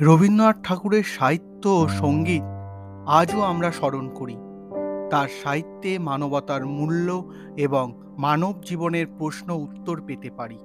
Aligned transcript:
রবীন্দ্রনাথ 0.00 0.56
ঠাকুরের 0.64 1.02
সাহিত্য 1.02 1.68
ও 1.68 1.88
সংগীত 1.88 2.42
আজও 3.08 3.40
আমরা 3.40 3.72
স্মরণ 3.72 4.08
করি। 4.08 4.36
তার 5.10 5.28
সাহিত্যে 5.42 5.98
মানবতার 5.98 6.66
মূল্য 6.66 7.30
এবং 7.56 8.00
মানব 8.18 8.54
জীবনের 8.66 9.06
প্রশ্ন 9.18 9.52
উত্তর 9.52 10.02
পেতে 10.06 10.30
পারি। 10.30 10.58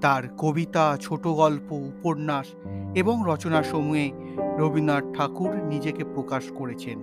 তার 0.00 0.22
কবিতা 0.38 0.96
ছোট 1.00 1.26
গল্প 1.26 1.72
উপন্যাস 1.72 2.46
এবং 2.94 3.22
রচনাসমূহে 3.26 4.12
রবীন্দ্রনাথ 4.58 5.18
ঠাকুর 5.18 5.64
নিজেকে 5.64 6.04
প্রকাশ 6.04 6.44
করেছেন। 6.54 6.98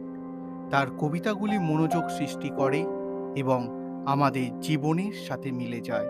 তার 0.69 0.87
কবিতাগুলি 0.99 1.57
মনোযোগ 1.57 2.03
সৃষ্টি 2.09 2.49
করে 2.49 2.85
এবং 3.35 3.82
আমাদের 4.05 4.59
জীবনের 4.59 5.13
সাথে 5.13 5.51
মিলে 5.51 5.81
যায়। 5.81 6.07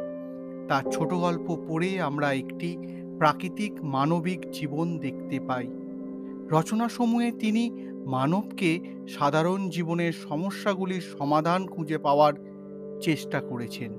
তার 0.68 0.92
ছোট 0.92 1.14
গল্প 1.14 1.58
পড়ে 1.68 2.02
আমরা 2.02 2.34
একটি 2.34 2.78
প্রাকৃতিক 3.18 3.84
মানবিক 3.84 4.52
জীবন 4.52 4.98
দেখতে 4.98 5.40
পাই। 5.40 5.68
রচনাসমূহে 6.50 7.32
তিনি 7.32 7.70
মানবকে 8.06 8.80
সাধারণ 9.08 9.70
জীবনের 9.70 10.14
সমস্যাগুলির 10.14 11.02
সমাধান 11.02 11.68
খুঁজে 11.68 11.98
পাওয়ার 11.98 12.34
চেষ্টা 13.02 13.42
করেছেন। 13.42 13.94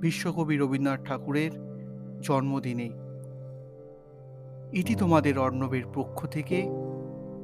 বিশ্বকবি 0.00 0.56
রবীন্দ্রনাথ 0.56 1.04
ঠাকুরের 1.04 1.50
জন্মদিনে। 2.20 2.90
এটি 4.80 4.94
তোমাদের 4.94 5.38
অর্ণবের 5.38 5.82
পক্ষ 5.94 6.26
থেকে 6.26 6.68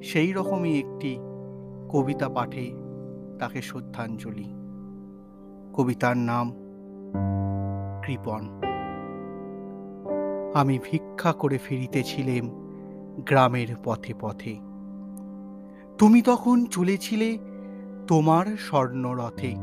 সেই 0.02 0.33
রকমই 0.33 0.78
একটি 0.78 1.19
কবিতা 1.89 2.28
পাঠে 2.28 2.73
তাকে 3.39 3.62
শ্রদ্ধাঞ্জলি। 3.62 4.59
কবিতার 5.74 6.16
নাম 6.16 6.52
কৃপণ 8.02 8.61
আমি 10.55 10.78
ভিক্ষা 10.84 11.33
করে 11.33 11.58
ফিরিতেছিলেম 11.58 12.50
গ্রামের 13.27 13.67
পথে 13.84 14.14
পথে। 14.20 14.56
তুমি 15.98 16.22
তখন 16.22 16.64
চলেছিলে 16.64 17.39
তোমার 18.08 18.47
স্বর্ণরথে। 18.58 19.55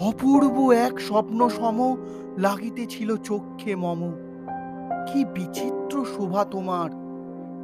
অপূর্ব 0.00 0.70
এক 0.70 1.00
স্বপ্ন 1.00 1.48
সম 1.48 1.96
লাগিতেছিল 2.38 3.16
চক্ষে 3.16 3.76
মম। 3.76 4.12
কি 5.12 5.24
বিচিত্র 5.24 6.04
শোভা 6.04 6.44
তোমার, 6.44 6.90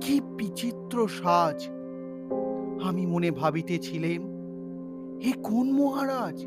কি 0.00 0.20
বিচিত্র 0.20 1.08
সাজ। 1.08 1.68
আমি 2.88 3.06
মনে 3.06 3.30
ভাবিতেছিলেম, 3.30 4.22
হে 5.20 5.32
কোন 5.42 5.72
মহারাজ? 5.72 6.46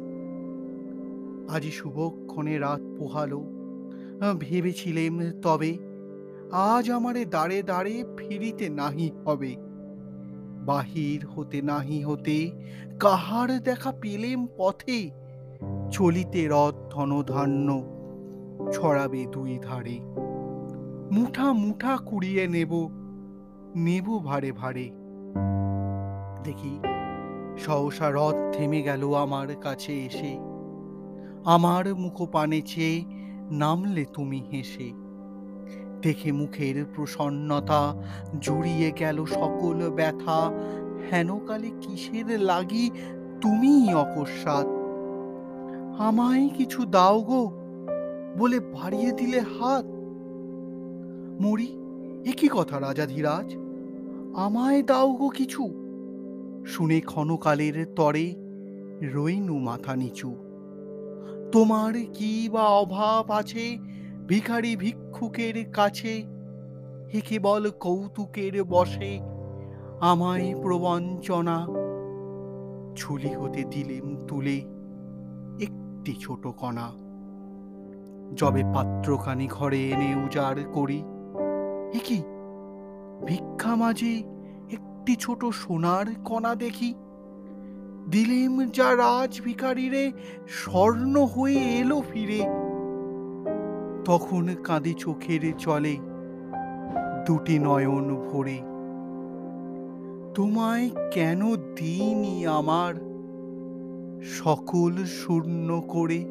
আজি 1.50 1.72
শুভক্ষণে 1.72 2.58
রাত 2.58 2.82
পোহালো। 3.00 3.44
ভেবেছিলেম 4.40 5.32
তবে 5.42 5.78
আজ 6.52 6.92
আমারে 6.92 7.26
দাঁড়ে 7.26 7.64
দাঁড়ে 7.64 8.04
ফিরিতে 8.18 8.70
নাহি 8.70 9.12
হবে। 9.26 9.56
বাহির 10.66 11.28
হতে 11.28 11.62
নাহি 11.62 12.04
হতে 12.04 12.52
কাহার 13.00 13.60
দেখা 13.64 13.92
পেলেম 14.02 14.48
পথে, 14.58 15.12
চলিতে 15.92 16.48
রথ 16.48 16.76
ধনধান্য 16.90 17.84
ছড়াবে 18.74 19.26
দুই 19.26 19.60
ধারে। 19.62 20.00
মুঠা 21.12 21.54
মুঠা 21.54 21.98
কুড়িয়ে 21.98 22.48
নেব 22.48 22.90
নেব 23.76 24.20
ভারে 24.24 24.52
ভারে। 24.52 24.92
দেখি, 26.44 26.80
সহসা 27.58 28.12
রথ 28.12 28.36
থেমে 28.52 28.82
গেল 28.82 29.14
আমার 29.14 29.56
কাছে 29.56 30.06
এসে। 30.06 30.53
আমার 31.46 31.96
মুখপানে 31.96 32.62
চেয়ে 32.62 33.06
নামলে 33.52 34.06
তুমি 34.14 34.44
হেসে। 34.52 34.92
দেখে 36.02 36.32
মুখের 36.32 36.86
প্রসন্নতা 36.96 38.04
জুড়িয়ে 38.42 38.92
গেল 38.92 39.26
সকল 39.26 39.92
ব্যথা। 39.96 40.52
হেনকালে 41.12 41.72
কিসের 41.82 42.40
লাগি 42.40 42.90
তুমি 43.42 43.94
অকস্মাৎ। 43.94 44.66
আমায় 46.02 46.50
কিছু 46.58 46.86
দাও 46.86 47.22
গো 47.22 47.52
বলে 48.38 48.60
বাড়িয়ে 48.60 49.12
দিলে 49.12 49.40
হাত। 49.40 49.86
মরি 51.42 51.78
একই 52.26 52.48
কথা 52.52 52.80
রাজা 52.80 53.06
ধীরাজ? 53.06 53.56
আমায় 54.36 54.84
দাও 54.84 55.12
গো 55.12 55.30
কিছু। 55.30 55.70
শুনে 56.66 57.02
ক্ষণকালের 57.02 57.94
তরে 57.96 58.36
রইনু 59.02 59.60
মাথা 59.60 59.96
নিচু। 59.96 60.36
তোমার 61.54 61.94
কি 62.14 62.50
বা 62.50 62.66
অভাব 62.82 63.32
আছে? 63.32 63.66
ভিখারি 64.28 64.76
ভিক্ষুকের 64.76 65.56
কাছে। 65.72 66.14
হে 67.12 67.22
কেবল 67.22 67.64
কৌতুকের 67.80 68.64
বসে, 68.64 69.20
আমায় 70.00 70.48
প্রবঞ্চনা। 70.62 71.58
ঝুলি 72.96 73.32
হতে 73.36 73.64
দিলেম 73.64 74.06
তুলে, 74.28 74.58
একটি 75.60 76.14
ছোট 76.20 76.48
কণা। 76.48 76.88
যবে 78.36 78.62
পাত্রখানি 78.74 79.48
ঘরে 79.52 79.90
এনে 79.90 80.10
উজাড় 80.26 80.62
করি, 80.74 81.00
এ 81.94 82.00
কি? 82.00 82.20
ভিক্ষা 83.26 83.76
মাঝে 83.76 84.14
একটি 84.72 85.16
ছোট 85.16 85.46
সোনার 85.46 86.06
কণা 86.26 86.56
দেখি। 86.56 86.94
দিলেম 88.12 88.66
যা 88.66 88.96
রাজ 88.96 89.42
ভিখারিরে 89.42 90.12
স্বর্ণ 90.48 91.26
হয়ে 91.26 91.58
এলো 91.58 92.02
ফিরে। 92.10 92.42
তখন 94.06 94.56
কাঁদে 94.64 94.94
চোখের 94.94 95.58
চলে 95.58 95.98
দুটি 97.28 97.60
নয়ন 97.60 98.16
ভরে। 98.16 98.58
তোমায় 100.36 100.90
কেন 101.12 101.56
দিইনি 101.56 102.46
আমার? 102.46 102.94
সকল 104.24 105.06
শূন্য 105.06 105.82
করে। 105.82 106.26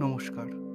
নমস্কার। 0.00 0.67